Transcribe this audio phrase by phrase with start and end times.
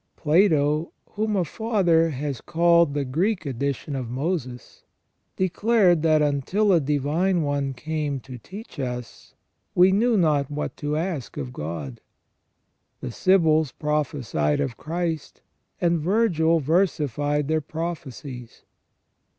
[0.17, 4.83] Plato, whom a Father has called the Greek edition of Moses,
[5.35, 9.35] declared that until a Divine One came to teach us,
[9.75, 12.01] we knew not what to ask of God.
[12.99, 15.43] The Sibyls prophesied of Christ,
[15.79, 18.63] and Virgil versified their prophecies.